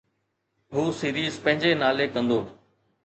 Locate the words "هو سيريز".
0.75-1.33